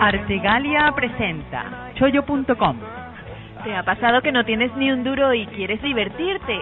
[0.00, 2.76] Artegalia presenta chollo.com.
[3.64, 6.60] ¿Te ha pasado que no tienes ni un duro y quieres divertirte?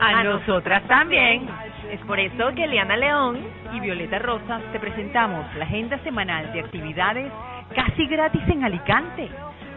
[0.00, 1.48] A nosotras también.
[1.90, 3.38] Es por eso que Eliana León
[3.72, 7.32] y Violeta Rosas te presentamos la agenda semanal de actividades
[7.74, 9.28] casi gratis en Alicante.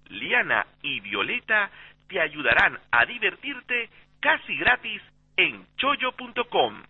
[0.09, 1.69] Liana y Violeta
[2.07, 3.89] te ayudarán a divertirte
[4.19, 5.01] casi gratis
[5.37, 6.83] en chollo.com.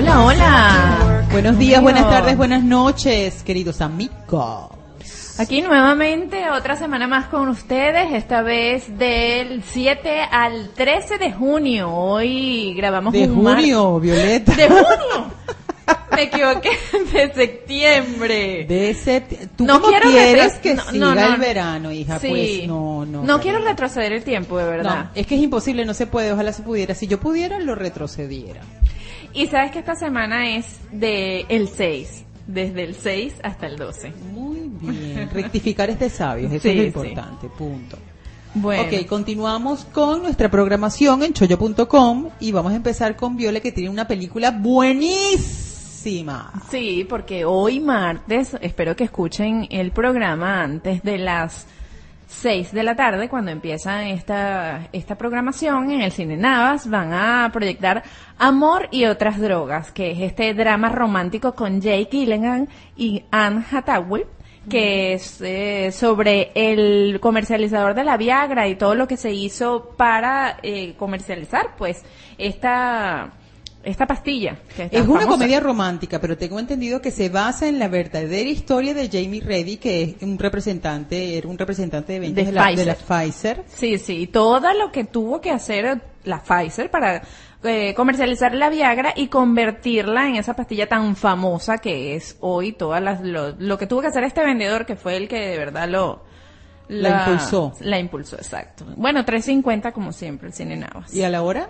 [0.00, 1.26] Hola, hola.
[1.30, 4.70] Buenos días, buenas tardes, buenas noches, queridos amigos.
[5.38, 11.90] Aquí nuevamente otra semana más con ustedes, esta vez del 7 al 13 de junio.
[11.90, 14.54] Hoy grabamos De un mar- junio, Violeta.
[14.54, 15.34] De junio.
[16.16, 16.70] Me equivoqué,
[17.12, 18.64] de septiembre.
[18.66, 19.20] De ese,
[19.54, 21.34] ¿Tú No quiero quieres que no, siga no, no.
[21.34, 22.18] el verano, hija?
[22.18, 22.28] Sí.
[22.28, 23.22] Pues no, no.
[23.22, 25.10] No quiero retroceder el tiempo, de verdad.
[25.14, 26.94] Es que es imposible, no se puede, ojalá se pudiera.
[26.94, 28.62] Si yo pudiera, lo retrocediera.
[29.32, 34.12] Y sabes que esta semana es de el 6, desde el 6 hasta el 12.
[34.32, 35.30] Muy bien.
[35.32, 36.86] Rectificar es de sabios, eso Sí, es lo sí.
[37.08, 37.96] importante, punto.
[38.54, 43.70] Bueno, Ok, continuamos con nuestra programación en chollo.com y vamos a empezar con Viole que
[43.70, 46.52] tiene una película buenísima.
[46.70, 51.66] sí, porque hoy martes, espero que escuchen el programa antes de las
[52.30, 57.50] 6 de la tarde, cuando empieza esta, esta programación en el Cine Navas, van a
[57.52, 58.02] proyectar
[58.38, 64.24] Amor y otras drogas, que es este drama romántico con Jake Gyllenhaal y Anne Hathaway,
[64.68, 69.94] que es eh, sobre el comercializador de la Viagra y todo lo que se hizo
[69.96, 72.04] para eh, comercializar, pues,
[72.38, 73.32] esta,
[73.82, 74.56] esta pastilla.
[74.76, 78.94] que es una comedia romántica, pero tengo entendido que se basa en la verdadera historia
[78.94, 82.66] de Jamie Reddy, que es un representante, era un representante de ventas De de, la,
[82.66, 82.86] de Pfizer.
[82.86, 83.64] la Pfizer.
[83.68, 87.22] Sí, sí, todo lo que tuvo que hacer la Pfizer para
[87.62, 93.02] eh, comercializar la Viagra y convertirla en esa pastilla tan famosa que es hoy todas
[93.02, 95.88] las lo, lo que tuvo que hacer este vendedor que fue el que de verdad
[95.88, 96.22] lo
[96.88, 97.72] La impulsó.
[97.80, 98.84] La impulsó, exacto.
[98.96, 101.14] Bueno, 350 como siempre el Cine Navas.
[101.14, 101.68] ¿Y a la hora?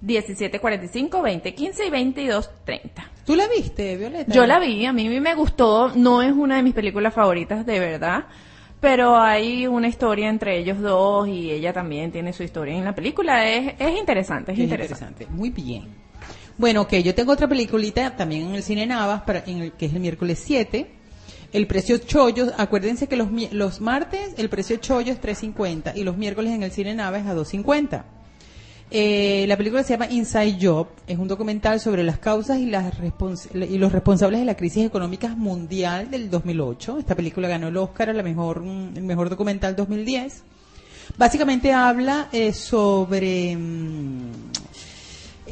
[0.00, 3.10] 1745, 2015 y 2230.
[3.26, 4.32] ¿Tú la viste, Violeta?
[4.32, 7.78] Yo la vi, a mí me gustó, no es una de mis películas favoritas de
[7.78, 8.24] verdad,
[8.80, 12.94] pero hay una historia entre ellos dos y ella también tiene su historia en la
[12.94, 15.02] película, es, es interesante, es Es interesante.
[15.04, 15.26] interesante.
[15.30, 16.02] Muy bien.
[16.58, 19.86] Bueno, ok, yo tengo otra peliculita también en el Cine Navas, para, en el, que
[19.86, 20.86] es el miércoles 7.
[21.52, 26.16] El precio chollo, acuérdense que los, los martes el precio chollo es 3.50 y los
[26.16, 28.04] miércoles en el Cine Navas es a 2.50.
[28.94, 33.90] Eh, la película se llama Inside Job, es un documental sobre las causas y, los
[33.90, 36.98] responsables de la crisis económica mundial del 2008.
[36.98, 40.42] Esta película ganó el Oscar a la mejor, mm, el mejor documental 2010.
[41.16, 44.30] Básicamente habla eh, sobre mm,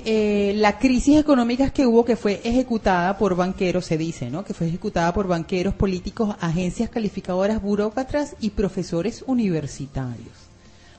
[0.04, 4.44] eh, la crisis económica que hubo que fue ejecutada por banqueros, se dice, ¿no?
[4.44, 10.39] Que fue ejecutada por banqueros, políticos, agencias calificadoras, burócratas y profesores universitarios.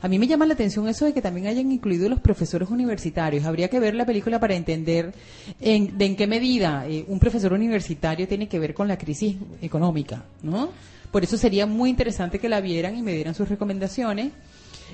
[0.01, 3.45] A mí me llama la atención eso de que también hayan incluido los profesores universitarios.
[3.45, 5.13] Habría que ver la película para entender
[5.59, 9.35] en, de en qué medida eh, un profesor universitario tiene que ver con la crisis
[9.61, 10.69] económica, ¿no?
[11.11, 14.31] Por eso sería muy interesante que la vieran y me dieran sus recomendaciones.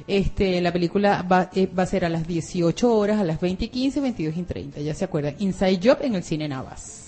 [0.08, 3.66] Este, la película va, eh, va a ser a las 18 horas, a las 20
[3.66, 4.82] y 15, 22 y 30.
[4.82, 5.36] Ya se acuerdan.
[5.40, 7.07] Inside Job en el Cine Navas.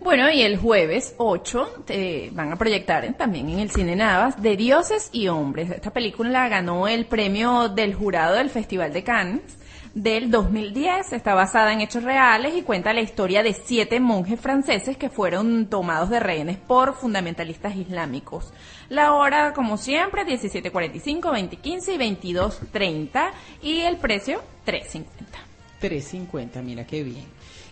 [0.00, 4.56] Bueno, y el jueves 8 eh, van a proyectar también en el Cine Navas de
[4.56, 5.70] Dioses y Hombres.
[5.70, 9.58] Esta película ganó el premio del jurado del Festival de Cannes
[9.94, 11.14] del 2010.
[11.14, 15.66] Está basada en hechos reales y cuenta la historia de siete monjes franceses que fueron
[15.66, 18.52] tomados de rehenes por fundamentalistas islámicos.
[18.90, 23.30] La hora, como siempre, 17.45, 20.15 y 22.30
[23.62, 25.45] y el precio 3.50.
[25.80, 27.24] 3.50, mira qué bien.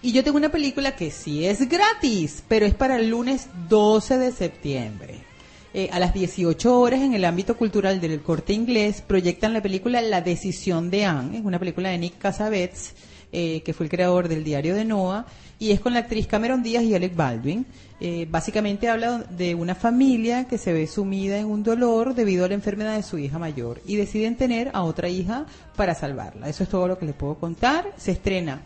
[0.02, 4.18] Y yo tengo una película que sí es gratis, pero es para el lunes 12
[4.18, 5.20] de septiembre.
[5.72, 10.00] Eh, a las 18 horas en el ámbito cultural del corte inglés proyectan la película
[10.02, 12.94] La decisión de Anne, es una película de Nick Cassavetes,
[13.32, 15.26] eh, que fue el creador del diario de Noah,
[15.58, 17.66] y es con la actriz Cameron Díaz y Alec Baldwin.
[18.00, 22.48] Eh, básicamente habla de una familia que se ve sumida en un dolor debido a
[22.48, 25.46] la enfermedad de su hija mayor y deciden tener a otra hija
[25.76, 26.48] para salvarla.
[26.48, 27.92] Eso es todo lo que les puedo contar.
[27.96, 28.62] Se estrena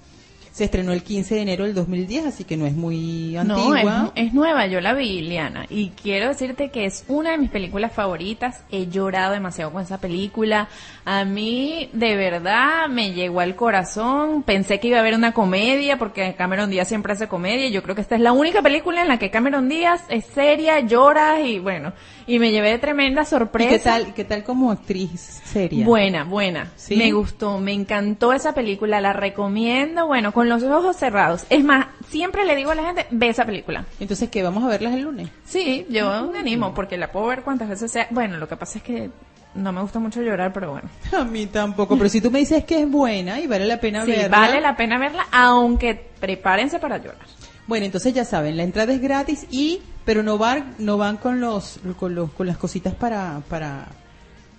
[0.59, 3.81] se estrenó el 15 de enero del 2010, así que no es muy antigua.
[3.85, 5.67] No, es, es, nueva, yo la vi, Liana.
[5.71, 8.65] Y quiero decirte que es una de mis películas favoritas.
[8.73, 10.69] He llorado demasiado con esa película.
[11.05, 14.43] A mí, de verdad, me llegó al corazón.
[14.43, 17.69] Pensé que iba a haber una comedia, porque Cameron Díaz siempre hace comedia.
[17.69, 20.81] Yo creo que esta es la única película en la que Cameron Díaz es seria,
[20.81, 21.93] llora y bueno.
[22.27, 23.71] Y me llevé de tremenda sorpresa.
[23.71, 25.87] ¿Y qué tal, qué tal como actriz seria?
[25.87, 26.73] Buena, buena.
[26.75, 26.97] ¿Sí?
[26.97, 30.07] Me gustó, me encantó esa película, la recomiendo.
[30.09, 31.45] Bueno, con los ojos cerrados.
[31.51, 33.85] Es más, siempre le digo a la gente, ve esa película.
[34.01, 34.43] Entonces, ¿qué?
[34.43, 35.29] ¿Vamos a verlas el lunes?
[35.45, 38.09] Sí, yo me animo, porque la puedo ver cuantas veces sea.
[38.11, 39.11] Bueno, lo que pasa es que
[39.55, 40.89] no me gusta mucho llorar, pero bueno.
[41.19, 44.05] A mí tampoco, pero si tú me dices que es buena y vale la pena
[44.05, 44.29] sí, verla.
[44.29, 47.27] vale la pena verla, aunque prepárense para llorar.
[47.67, 51.39] Bueno, entonces ya saben, la entrada es gratis y pero no van no van con
[51.39, 53.89] los con los con las cositas para para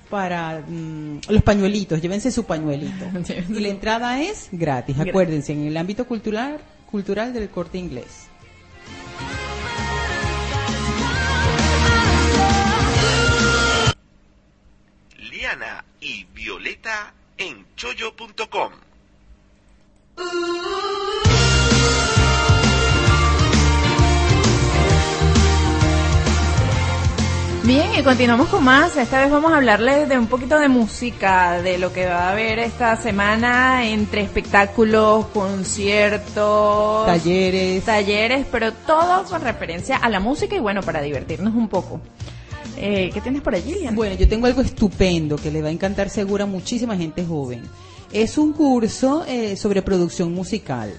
[0.09, 3.05] para mmm, los pañuelitos, llévense su pañuelito.
[3.49, 6.59] y la entrada es gratis, acuérdense, en el ámbito cultural
[6.89, 8.27] cultural del corte inglés.
[15.17, 18.73] Liana y Violeta en chollo.com.
[27.69, 28.97] Bien, y continuamos con más.
[28.97, 32.31] Esta vez vamos a hablarles de un poquito de música, de lo que va a
[32.31, 40.55] haber esta semana entre espectáculos, conciertos, talleres, talleres, pero todo con referencia a la música
[40.55, 42.01] y bueno, para divertirnos un poco.
[42.75, 43.95] Eh, ¿Qué tienes por allí, Liana?
[43.95, 47.61] Bueno, yo tengo algo estupendo que le va a encantar seguro a muchísima gente joven.
[48.11, 50.91] Es un curso eh, sobre producción musical.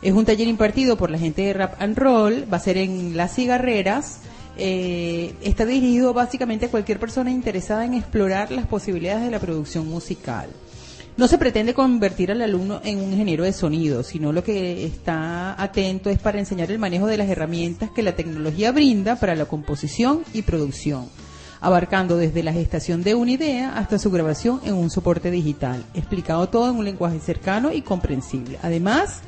[0.00, 3.14] Es un taller impartido por la gente de Rap and Roll, va a ser en
[3.14, 4.20] Las Cigarreras.
[4.56, 9.88] Eh, está dirigido básicamente a cualquier persona interesada en explorar las posibilidades de la producción
[9.88, 10.48] musical.
[11.16, 15.60] No se pretende convertir al alumno en un ingeniero de sonido, sino lo que está
[15.62, 19.44] atento es para enseñar el manejo de las herramientas que la tecnología brinda para la
[19.44, 21.06] composición y producción,
[21.60, 26.48] abarcando desde la gestación de una idea hasta su grabación en un soporte digital, explicado
[26.48, 28.58] todo en un lenguaje cercano y comprensible.
[28.62, 29.22] Además,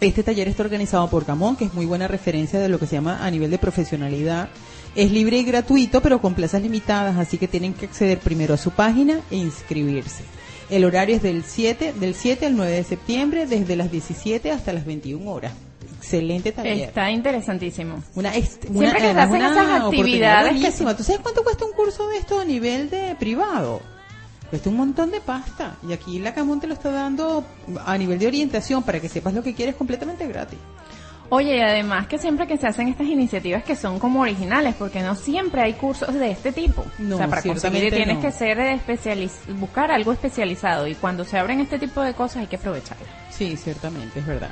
[0.00, 2.96] este taller está organizado por Camón, que es muy buena referencia de lo que se
[2.96, 4.48] llama a nivel de profesionalidad.
[4.94, 8.56] Es libre y gratuito, pero con plazas limitadas, así que tienen que acceder primero a
[8.56, 10.22] su página e inscribirse.
[10.70, 14.72] El horario es del 7, del 7 al 9 de septiembre, desde las 17 hasta
[14.72, 15.52] las 21 horas.
[15.96, 16.88] Excelente taller.
[16.88, 18.02] Está interesantísimo.
[18.14, 20.94] Una, Siempre que se hacen esas actividades que.
[20.94, 23.80] ¿Tú sabes cuánto cuesta un curso de esto a nivel de privado?
[24.50, 25.76] Cuesta un montón de pasta.
[25.86, 27.44] Y aquí la Camón te lo está dando
[27.84, 30.58] a nivel de orientación para que sepas lo que quieres completamente gratis.
[31.30, 35.02] Oye, y además que siempre que se hacen estas iniciativas que son como originales, porque
[35.02, 36.86] no siempre hay cursos de este tipo.
[36.98, 38.22] No, o sea, para conseguir tienes no.
[38.22, 42.46] que ser especializ buscar algo especializado y cuando se abren este tipo de cosas hay
[42.46, 43.04] que aprovecharlo.
[43.30, 44.50] Sí, ciertamente, es verdad.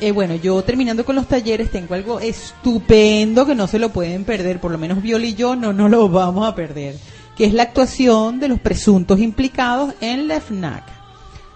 [0.00, 4.24] Eh, bueno, yo terminando con los talleres tengo algo estupendo que no se lo pueden
[4.24, 6.94] perder, por lo menos Viola y yo no nos lo vamos a perder,
[7.38, 10.82] que es la actuación de los presuntos implicados en la FNAC.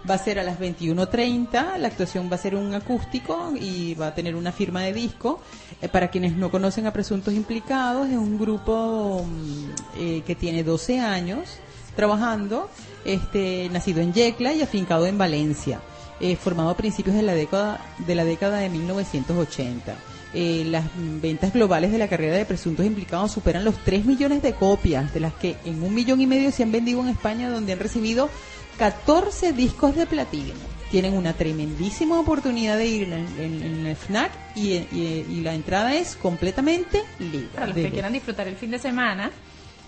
[0.08, 4.06] Va a ser a las 21.30, la actuación va a ser un acústico y va
[4.06, 5.40] a tener una firma de disco.
[5.80, 10.62] Eh, para quienes no conocen a Presuntos Implicados, es un grupo mm, eh, que tiene
[10.62, 11.58] 12 años
[11.96, 12.70] trabajando,
[13.04, 15.80] este, nacido en Yecla y afincado en Valencia
[16.22, 19.96] eh, formado a principios de la década de la década de 1980.
[20.34, 24.54] Eh, las ventas globales de la carrera de presuntos implicados superan los 3 millones de
[24.54, 27.72] copias, de las que en un millón y medio se han vendido en España, donde
[27.74, 28.30] han recibido
[28.78, 30.54] 14 discos de platino.
[30.90, 35.54] Tienen una tremendísima oportunidad de ir en, en- en el FNAC y, y- y la
[35.54, 37.48] entrada es completamente libre.
[37.54, 39.30] Para los que quieran disfrutar el fin de semana,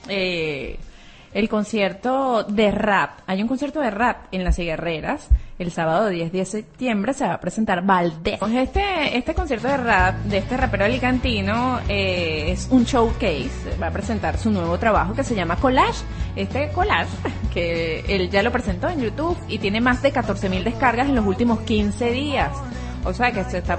[0.08, 0.78] eh,
[1.32, 3.20] el concierto de rap.
[3.26, 5.28] Hay un concierto de rap en Las Cigarreras.
[5.56, 8.38] El sábado 10 de septiembre se va a presentar Valdés.
[8.40, 13.76] Pues Este, este concierto de rap de este rapero alicantino eh, es un showcase.
[13.80, 16.02] Va a presentar su nuevo trabajo que se llama Collage.
[16.34, 17.08] Este collage,
[17.54, 21.14] que él ya lo presentó en YouTube y tiene más de 14 mil descargas en
[21.14, 22.50] los últimos 15 días.
[23.04, 23.78] O sea que se está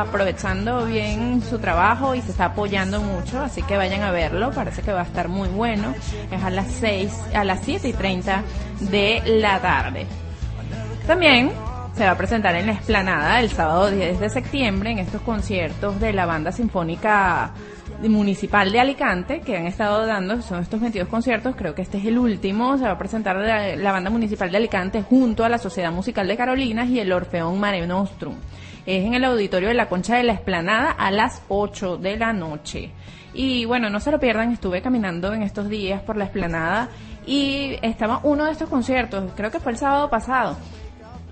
[0.00, 4.80] aprovechando bien su trabajo y se está apoyando mucho, así que vayan a verlo, parece
[4.80, 5.94] que va a estar muy bueno.
[6.32, 8.42] Es a las 6, a las 7 y 30
[8.80, 10.06] de la tarde.
[11.06, 11.52] También
[11.94, 16.00] se va a presentar en la explanada el sábado 10 de septiembre en estos conciertos
[16.00, 17.52] de la banda sinfónica
[18.08, 22.06] municipal de Alicante que han estado dando, son estos 22 conciertos, creo que este es
[22.06, 25.58] el último, se va a presentar la, la banda municipal de Alicante junto a la
[25.58, 28.36] Sociedad Musical de Carolinas y el Orfeón Mare Nostrum.
[28.86, 32.32] Es en el auditorio de la Concha de la Esplanada a las 8 de la
[32.32, 32.90] noche.
[33.34, 36.88] Y bueno, no se lo pierdan, estuve caminando en estos días por la Esplanada
[37.26, 40.56] y estaba uno de estos conciertos, creo que fue el sábado pasado,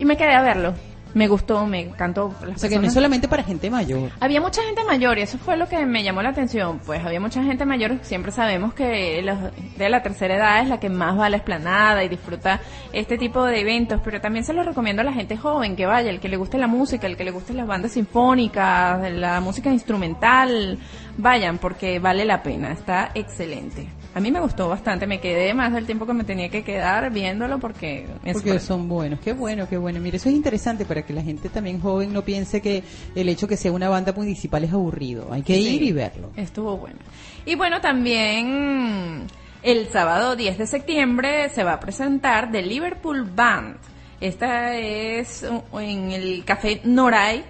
[0.03, 0.75] y me quedé a verlo.
[1.15, 2.35] Me gustó, me encantó.
[2.45, 4.11] Las O sea, que no es solamente para gente mayor.
[4.19, 6.81] había mucha gente mayor y eso fue lo que me llamó la atención.
[6.85, 9.39] Pues había mucha gente mayor, siempre sabemos que los
[9.77, 12.61] de la tercera edad es la que más va a la esplanada y disfruta
[12.93, 16.11] este tipo de eventos, pero también se los recomiendo a la gente joven que vaya,
[16.11, 19.71] el que le guste la música, el que le guste las bandas sinfónicas, la música
[19.71, 20.79] instrumental,
[21.17, 24.02] vayan porque vale la pena, está excelente.
[24.15, 27.11] A mí me gustó bastante, me quedé más del tiempo que me tenía que quedar
[27.11, 30.01] viéndolo porque Porque son buenos, qué bueno, qué bueno.
[30.01, 32.83] Mire, eso es interesante para que la gente también joven no piense que
[33.15, 35.29] el hecho que sea una banda municipal es aburrido.
[35.33, 36.31] Hay que ir y verlo.
[36.37, 36.99] Estuvo bueno.
[37.47, 39.23] Y bueno, también
[39.63, 43.77] el sábado 10 de septiembre se va a presentar The Liverpool Band.
[44.21, 47.43] Esta es en el Café Noray,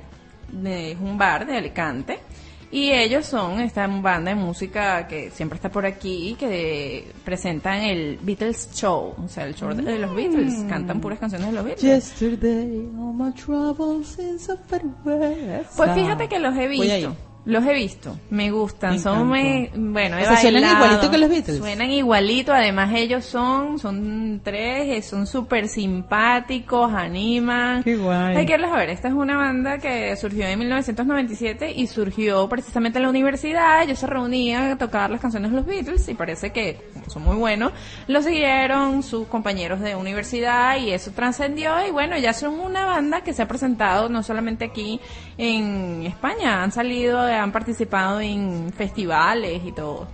[0.50, 2.19] de- es un bar de Alicante.
[2.73, 8.19] Y ellos son esta banda de música que siempre está por aquí, que presentan el
[8.23, 11.83] Beatles Show, o sea, el show de los Beatles, cantan puras canciones de los Beatles.
[11.83, 14.17] Yesterday, all my troubles.
[15.76, 17.14] Pues fíjate que los he visto.
[17.44, 21.28] Los he visto, me gustan, Me son muy, bueno, O sea, suenan igualito que los
[21.28, 21.58] Beatles.
[21.58, 27.82] Suenan igualito, además ellos son, son tres, eh, son súper simpáticos, animan.
[27.82, 28.37] Qué guay.
[28.37, 32.49] Hay que irlos a ver, esta es una banda que surgió en 1997 y surgió
[32.49, 36.14] precisamente en la universidad, ellos se reunían a tocar las canciones de los Beatles y
[36.14, 37.72] parece que son muy buenos,
[38.06, 43.22] lo siguieron sus compañeros de universidad y eso trascendió y bueno, ya son una banda
[43.22, 45.00] que se ha presentado no solamente aquí
[45.38, 50.06] en España, han salido, han participado en festivales y todo.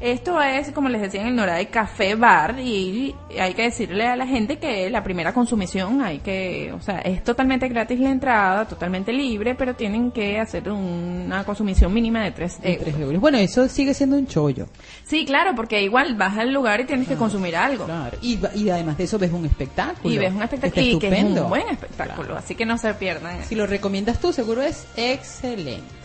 [0.00, 4.16] Esto es, como les decía, en el Noray Café Bar y hay que decirle a
[4.16, 8.64] la gente que la primera consumición hay que, o sea, es totalmente gratis la entrada,
[8.66, 12.84] totalmente libre, pero tienen que hacer una consumición mínima de 3 De euros.
[12.84, 13.20] tres euros.
[13.20, 14.68] Bueno, eso sigue siendo un chollo.
[15.04, 17.84] Sí, claro, porque igual vas al lugar y tienes que consumir algo.
[17.84, 18.16] Claro.
[18.22, 18.38] Y,
[18.70, 20.14] además de eso ves un espectáculo.
[20.14, 21.42] Y ves un espectáculo y que es estupendo.
[21.42, 22.36] un buen espectáculo, Claro.
[22.38, 23.44] así que no se pierdan.
[23.44, 25.99] Si lo recomiendas tú, seguro es excelente.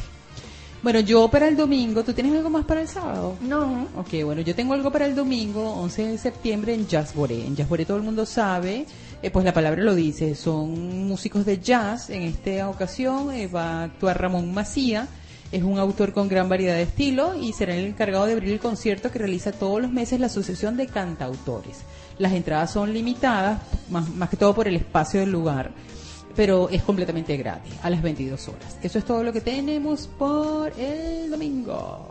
[0.86, 3.38] Bueno, yo para el domingo, ¿tú tienes algo más para el sábado?
[3.42, 3.88] No.
[3.98, 7.44] Ok, bueno, yo tengo algo para el domingo, 11 de septiembre, en Jazz Boré.
[7.44, 8.86] En Jazz Boré todo el mundo sabe,
[9.24, 12.12] eh, pues la palabra lo dice, son músicos de jazz.
[12.12, 15.08] En esta ocasión eh, va a actuar Ramón Macía,
[15.52, 18.60] es un autor con gran variedad de estilos y será el encargado de abrir el
[18.60, 21.80] concierto que realiza todos los meses la Asociación de Cantautores.
[22.20, 25.72] Las entradas son limitadas, más, más que todo por el espacio del lugar
[26.36, 28.78] pero es completamente gratis, a las 22 horas.
[28.84, 32.10] Eso es todo lo que tenemos por el domingo.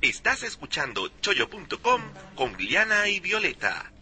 [0.00, 2.00] Estás escuchando choyo.com
[2.34, 3.92] con Liana y Violeta.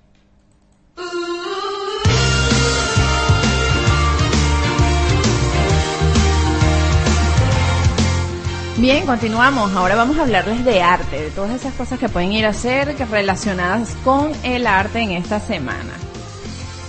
[8.79, 9.73] Bien, continuamos.
[9.73, 12.97] Ahora vamos a hablarles de arte, de todas esas cosas que pueden ir a hacer
[12.97, 16.10] que relacionadas con el arte en esta semana.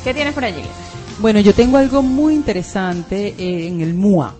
[0.03, 0.63] ¿Qué tienes por allí?
[1.19, 4.33] Bueno, yo tengo algo muy interesante eh, en el MUA.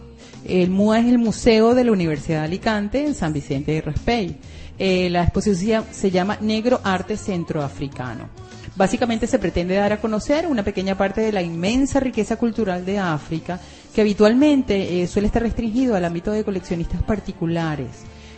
[0.44, 4.38] El MUA es el Museo de la Universidad de Alicante en San Vicente de Raspey.
[4.80, 8.30] Eh, la exposición se llama Negro Arte Centroafricano.
[8.76, 12.98] Básicamente se pretende dar a conocer una pequeña parte de la inmensa riqueza cultural de
[12.98, 13.60] África,
[13.94, 17.90] que habitualmente eh, suele estar restringido al ámbito de coleccionistas particulares.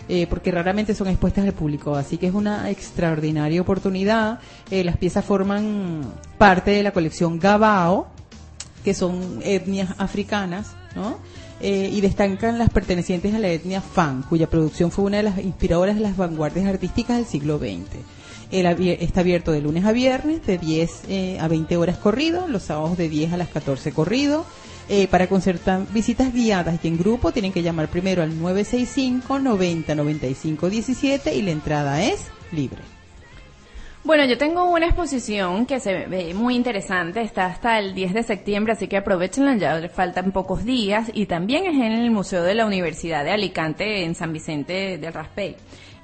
[0.10, 4.40] Eh, porque raramente son expuestas al público, así que es una extraordinaria oportunidad.
[4.70, 6.02] Eh, las piezas forman
[6.38, 8.08] parte de la colección Gabao,
[8.84, 11.18] que son etnias africanas, ¿no?
[11.66, 15.38] Eh, y destacan las pertenecientes a la etnia Fan, cuya producción fue una de las
[15.38, 18.04] inspiradoras de las vanguardias artísticas del siglo XX.
[18.52, 18.66] El
[19.00, 22.98] está abierto de lunes a viernes, de 10 eh, a 20 horas corrido, los sábados
[22.98, 24.46] de 10 a las 14 corrido.
[24.96, 29.96] Eh, para concertar visitas guiadas y en grupo tienen que llamar primero al 965 90
[29.96, 32.78] 95 17 y la entrada es libre.
[34.04, 38.22] Bueno, yo tengo una exposición que se ve muy interesante, está hasta el 10 de
[38.22, 42.54] septiembre, así que aprovechenla, ya faltan pocos días, y también es en el Museo de
[42.54, 45.56] la Universidad de Alicante, en San Vicente del Raspey.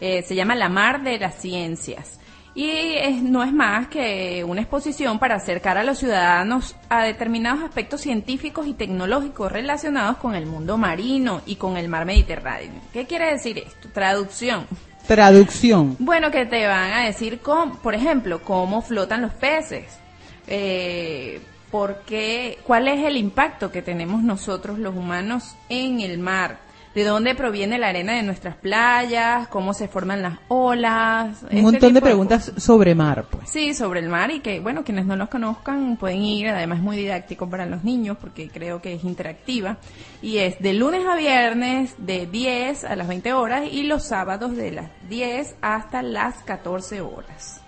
[0.02, 2.20] Eh, se llama La Mar de las Ciencias.
[2.60, 7.64] Y es- no es más que una exposición para acercar a los ciudadanos a determinados
[7.64, 12.82] aspectos científicos y tecnológicos relacionados con el mundo marino y con el mar Mediterráneo.
[12.92, 13.88] ¿Qué quiere decir esto?
[13.94, 14.68] Traducción.
[15.08, 15.96] Traducción.
[16.00, 19.98] Bueno, que te van a decir, cómo, por ejemplo, cómo flotan los peces,
[20.46, 21.40] eh,
[21.72, 26.60] por qué- cuál es el impacto que tenemos nosotros los humanos en el mar,
[26.96, 31.44] de dónde proviene la arena de nuestras playas, cómo se forman las olas.
[31.44, 33.50] Un este montón de preguntas sobre mar, pues.
[33.50, 36.84] Sí, sobre el mar y que, bueno, quienes no los conozcan pueden ir, además es
[36.84, 39.78] muy didáctico para los niños porque creo que es interactiva.
[40.22, 44.56] Y es de lunes a viernes de 10 a las 20 horas y los sábados
[44.56, 47.62] de las 10 hasta las 14 horas.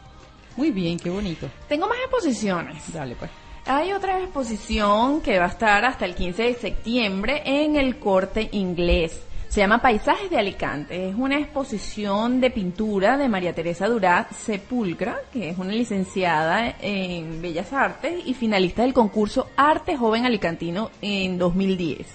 [0.58, 1.48] Muy bien, qué bonito.
[1.70, 2.92] Tengo más exposiciones.
[2.92, 3.41] Dale, pues.
[3.66, 8.50] Hay otra exposición que va a estar hasta el 15 de septiembre en el corte
[8.52, 9.22] inglés.
[9.50, 11.10] Se llama Paisajes de Alicante.
[11.10, 17.42] Es una exposición de pintura de María Teresa Durá Sepulcra, que es una licenciada en
[17.42, 22.08] Bellas Artes y finalista del concurso Arte Joven Alicantino en 2010.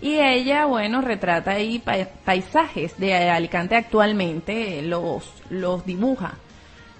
[0.00, 6.34] Y ella, bueno, retrata ahí pa- paisajes de Alicante actualmente, los, los dibuja.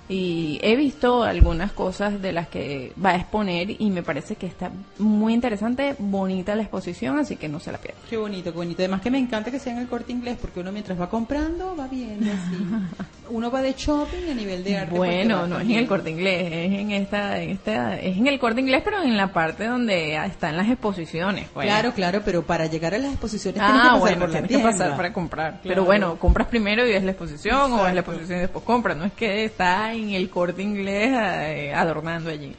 [0.08, 4.46] Y he visto algunas cosas de las que va a exponer y me parece que
[4.46, 8.02] está muy interesante, bonita la exposición, así que no se la pierdan.
[8.08, 8.80] Qué bonito, qué bonito.
[8.82, 11.76] Además que me encanta que sea en el corte inglés porque uno mientras va comprando
[11.76, 12.56] va viendo así.
[13.30, 14.96] Uno va de shopping a nivel de arte.
[14.96, 18.26] porque Bueno, no es en el corte inglés, es en esta, en esta, es en
[18.26, 21.46] el corte inglés, pero en la parte donde están las exposiciones.
[21.52, 21.66] pues.
[21.66, 24.38] Claro, claro, pero para llegar a las exposiciones tienes que Ah, pasar bueno, por la
[24.46, 25.60] tienes que pasar para comprar.
[25.62, 28.96] Pero bueno, compras primero y ves la exposición, o ves la exposición y después compras.
[28.96, 32.54] No es que está en el corte inglés eh, adornando allí.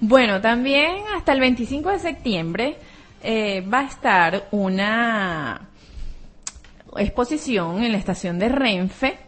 [0.00, 2.76] Bueno, también hasta el 25 de septiembre
[3.22, 5.68] eh, va a estar una
[6.96, 9.18] exposición en la estación de Renfe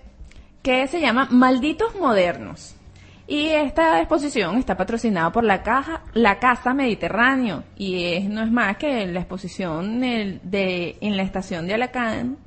[0.63, 2.75] que se llama Malditos Modernos.
[3.27, 8.51] Y esta exposición está patrocinada por la caja, la Casa Mediterráneo y es no es
[8.51, 12.39] más que la exposición de en la estación de Alacán,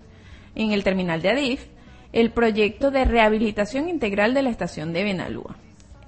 [0.56, 1.66] en el terminal de Adif,
[2.14, 5.56] el proyecto de rehabilitación integral de la estación de Benalúa.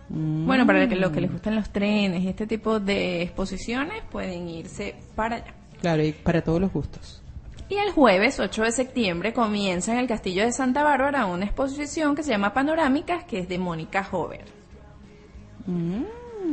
[0.10, 4.48] Bueno, para que- los que les gustan los trenes y este tipo de exposiciones pueden
[4.50, 5.54] irse para allá.
[5.82, 7.22] Claro, y para todos los gustos.
[7.70, 12.16] Y el jueves 8 de septiembre comienza en el Castillo de Santa Bárbara una exposición
[12.16, 14.46] que se llama Panorámicas, que es de Mónica Hover.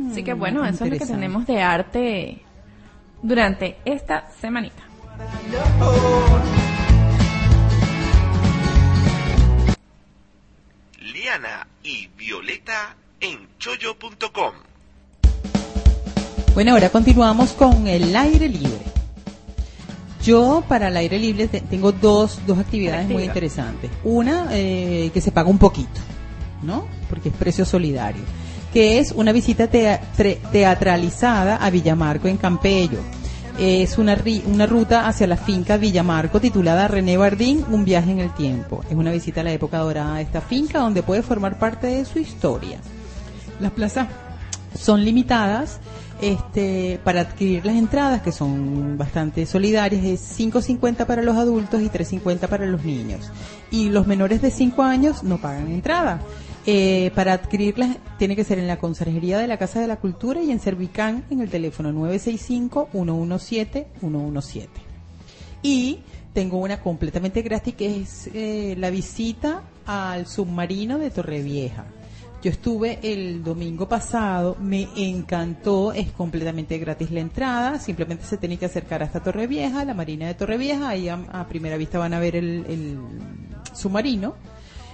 [0.09, 2.41] Así que bueno, eso es lo que tenemos de arte
[3.21, 4.81] durante esta semanita.
[11.83, 14.53] Y Violeta en chollo.com.
[16.53, 18.81] Bueno, ahora continuamos con el aire libre.
[20.23, 23.89] Yo para el aire libre te- tengo dos, dos actividades muy interesantes.
[24.03, 25.99] Una eh, que se paga un poquito,
[26.61, 26.85] ¿no?
[27.09, 28.21] Porque es precio solidario.
[28.73, 32.99] Que es una visita teatralizada a Villamarco en Campello.
[33.59, 38.19] Es una, ri- una ruta hacia la finca Villamarco titulada René Bardín, Un viaje en
[38.19, 38.83] el tiempo.
[38.89, 42.05] Es una visita a la época dorada de esta finca donde puede formar parte de
[42.05, 42.79] su historia.
[43.59, 44.07] Las plazas
[44.75, 45.79] son limitadas
[46.21, 51.89] este, para adquirir las entradas, que son bastante solidarias, es 5.50 para los adultos y
[51.89, 53.29] 3.50 para los niños.
[53.69, 56.19] Y los menores de 5 años no pagan entrada.
[56.67, 60.43] Eh, para adquirirlas tiene que ser en la Conserjería de la Casa de la Cultura
[60.43, 64.67] y en Servicán en el teléfono 965-117-117.
[65.63, 66.01] Y
[66.33, 71.85] tengo una completamente gratis que es eh, la visita al submarino de Torrevieja.
[72.43, 78.57] Yo estuve el domingo pasado, me encantó, es completamente gratis la entrada, simplemente se tiene
[78.57, 82.19] que acercar hasta Torrevieja, la marina de Torrevieja, ahí a, a primera vista van a
[82.19, 82.99] ver el, el
[83.73, 84.35] submarino.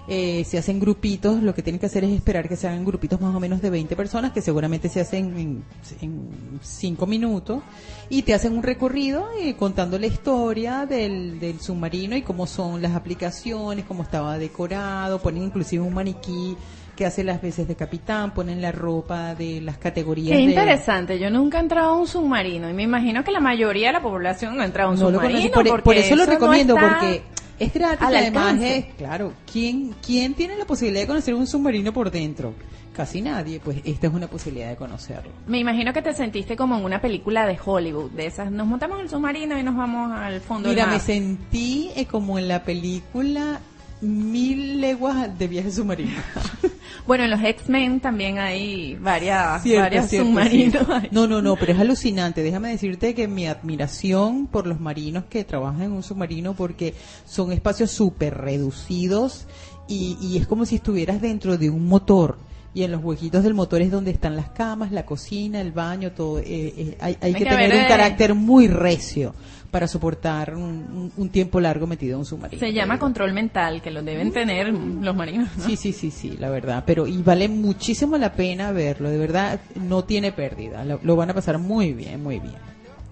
[0.10, 3.20] Eh, se hacen grupitos, lo que tienen que hacer es esperar que se hagan grupitos
[3.20, 5.63] más o menos de 20 personas, que seguramente se hacen en,
[6.02, 6.30] en
[6.62, 7.62] 5 minutos,
[8.10, 12.82] y te hacen un recorrido eh, contando la historia del, del submarino y cómo son
[12.82, 16.56] las aplicaciones, cómo estaba decorado, ponen inclusive un maniquí
[16.96, 20.32] que hace las veces de capitán, ponen la ropa de las categorías.
[20.32, 23.39] Qué de- interesante, yo nunca he entrado a un submarino y me imagino que la
[23.39, 25.52] mayoría de la población no ha entrado a un no submarino.
[25.52, 27.22] Por, por eso lo no recomiendo, está porque
[27.60, 28.78] es gratis al además alcance.
[28.78, 32.54] es, claro, ¿quién, ¿quién tiene la posibilidad de conocer un submarino por dentro?
[32.93, 35.32] Casi nadie, pues esta es una posibilidad de conocerlo.
[35.46, 38.98] Me imagino que te sentiste como en una película de Hollywood, de esas, nos montamos
[38.98, 41.06] en el submarino y nos vamos al fondo Mira, del me mar.
[41.06, 43.60] sentí eh, como en la película
[44.02, 46.12] Mil leguas de viaje submarino.
[47.08, 50.86] Bueno, en los X-Men también hay varias, Cierto, submarinos.
[51.12, 52.43] No, no, no, pero es alucinante.
[52.43, 56.93] Déjame decirte que mi admiración por los marinos que trabajan en un submarino porque
[57.26, 59.48] son espacios súper reducidos
[59.88, 62.38] y, y es como si estuvieras dentro de un motor.
[62.74, 66.12] Y en los huequitos del motor es donde están las camas, la cocina, el baño,
[66.12, 66.39] todo.
[66.39, 69.34] eh, eh, hay hay que que tener un eh, carácter muy recio
[69.71, 72.60] para soportar un, un- un tiempo largo metido en un submarino.
[72.60, 75.49] Se llama control mental, que lo deben tener los marinos.
[75.58, 75.63] ¿no?
[75.63, 76.84] Sí, sí, sí, sí, la verdad.
[76.86, 80.84] Pero y vale muchísimo la pena verlo, de verdad, no tiene pérdida.
[80.86, 82.56] Lo, lo van a pasar muy bien, muy bien.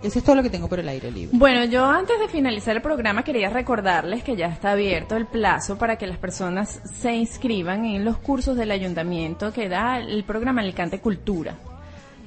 [0.03, 1.35] Eso es todo lo que tengo por el aire libre.
[1.37, 5.77] Bueno, yo antes de finalizar el programa quería recordarles que ya está abierto el plazo
[5.79, 10.61] para que las personas se inscriban en los cursos del ayuntamiento que da el programa
[10.61, 11.55] Alicante Cultura.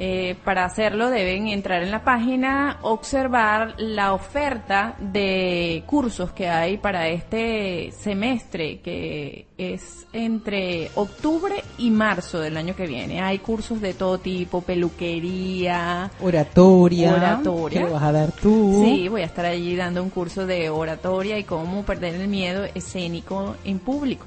[0.01, 6.79] Eh, para hacerlo deben entrar en la página, observar la oferta de cursos que hay
[6.79, 13.21] para este semestre, que es entre octubre y marzo del año que viene.
[13.21, 17.15] Hay cursos de todo tipo, peluquería, Oratoria.
[17.15, 17.81] Oratoria.
[17.81, 18.83] Lo vas a dar tú.
[18.85, 22.65] Sí, voy a estar allí dando un curso de oratoria y cómo perder el miedo
[22.75, 24.27] escénico en público.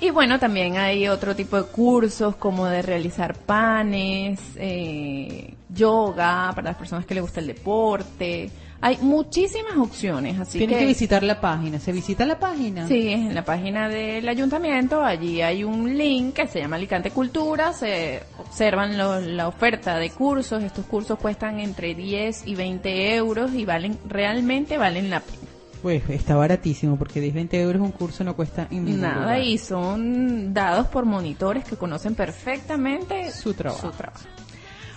[0.00, 6.68] Y bueno, también hay otro tipo de cursos como de realizar panes, eh, yoga para
[6.68, 8.50] las personas que les gusta el deporte.
[8.82, 11.80] Hay muchísimas opciones, así Tienes que, que visitar la página.
[11.80, 12.86] ¿Se visita la página?
[12.86, 17.72] Sí, en la página del ayuntamiento, allí hay un link que se llama Alicante Cultura,
[17.72, 23.54] se observan lo- la oferta de cursos, estos cursos cuestan entre 10 y 20 euros
[23.54, 25.38] y valen, realmente valen la pena.
[25.86, 29.40] Pues está baratísimo porque 10, 20 euros un curso no cuesta en Nada, lugar.
[29.42, 33.92] y son dados por monitores que conocen perfectamente Su trabajo.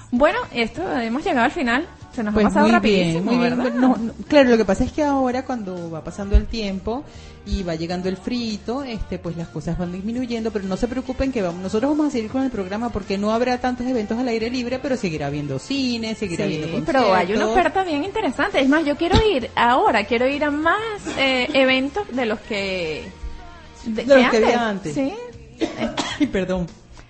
[0.10, 1.86] Bueno, esto hemos llegado al final.
[2.19, 3.58] Se nos Pues ha pasado muy rapidísimo, bien, muy bien.
[3.58, 3.73] ¿verdad?
[3.75, 7.05] No, no, claro, lo que pasa es que ahora cuando va pasando el tiempo
[7.45, 11.32] y va llegando el frito, este, pues las cosas van disminuyendo, pero no se preocupen
[11.32, 14.27] que vamos, nosotros vamos a seguir con el programa porque no habrá tantos eventos al
[14.27, 17.51] aire libre, pero seguirá habiendo cine, seguirá Sí, habiendo pero hay una conciertos.
[17.51, 18.60] oferta bien interesante.
[18.60, 20.77] Es más, yo quiero ir ahora, quiero ir a más
[21.17, 23.10] eh, eventos de los que...
[23.86, 24.93] De los que había antes.
[24.93, 25.13] Sí,
[26.19, 26.67] Ay, perdón.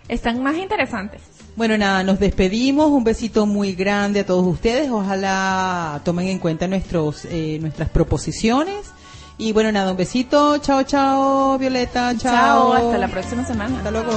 [0.07, 1.23] están más interesantes.
[1.59, 2.89] Bueno, nada, nos despedimos.
[2.89, 4.89] Un besito muy grande a todos ustedes.
[4.89, 8.93] Ojalá tomen en cuenta nuestros, eh, nuestras proposiciones.
[9.37, 10.57] Y bueno, nada, un besito.
[10.59, 12.15] Chao, chao, Violeta.
[12.17, 12.71] Chao.
[12.71, 13.75] Chao, hasta la próxima semana.
[13.75, 14.09] Hasta luego.